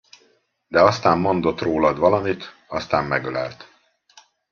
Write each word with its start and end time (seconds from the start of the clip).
De 0.67 0.81
aztán 0.81 1.17
mondott 1.17 1.59
rólad 1.59 1.97
valamit, 1.97 2.43
aztán 2.67 3.05
megölelt. 3.05 3.67